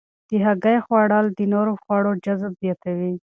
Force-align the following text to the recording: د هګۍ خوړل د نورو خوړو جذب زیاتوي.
د 0.29 0.31
هګۍ 0.45 0.77
خوړل 0.85 1.25
د 1.37 1.39
نورو 1.53 1.73
خوړو 1.83 2.11
جذب 2.25 2.51
زیاتوي. 2.61 3.13